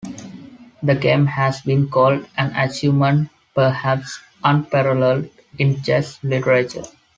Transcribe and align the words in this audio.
The 0.81 0.95
game 0.95 1.27
has 1.27 1.61
been 1.61 1.87
called 1.87 2.25
an 2.35 2.55
achievement 2.55 3.29
"perhaps 3.53 4.19
unparalleled 4.43 5.29
in 5.59 5.83
chess 5.83 6.17
literature". 6.23 6.85